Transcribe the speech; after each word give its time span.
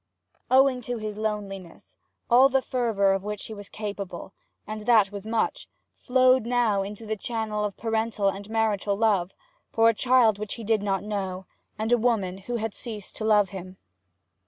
Owing 0.49 0.81
to 0.89 0.97
his 0.97 1.19
loneliness, 1.19 1.95
all 2.27 2.49
the 2.49 2.63
fervour 2.63 3.11
of 3.13 3.21
which 3.23 3.45
he 3.45 3.53
was 3.53 3.69
capable 3.69 4.33
and 4.65 4.87
that 4.87 5.11
was 5.11 5.27
much 5.27 5.67
flowed 5.95 6.47
now 6.47 6.81
in 6.81 6.95
the 6.95 7.15
channel 7.15 7.63
of 7.63 7.77
parental 7.77 8.27
and 8.27 8.49
marital 8.49 8.95
love 8.97 9.31
for 9.71 9.89
a 9.89 9.93
child 9.93 10.39
who 10.39 10.45
did 10.63 10.81
not 10.81 11.03
know 11.03 11.41
him, 11.41 11.45
and 11.77 11.91
a 11.93 11.99
woman 11.99 12.39
who 12.39 12.55
had 12.55 12.73
ceased 12.73 13.15
to 13.17 13.23
love 13.25 13.49
him. 13.49 13.77